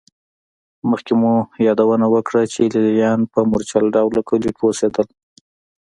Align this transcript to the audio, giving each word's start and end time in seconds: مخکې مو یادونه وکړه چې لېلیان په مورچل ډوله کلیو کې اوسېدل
مخکې 0.89 1.13
مو 1.21 1.33
یادونه 1.67 2.05
وکړه 2.13 2.41
چې 2.53 2.61
لېلیان 2.73 3.19
په 3.33 3.39
مورچل 3.49 3.85
ډوله 3.95 4.21
کلیو 4.29 4.55
کې 4.57 4.63
اوسېدل 4.65 5.07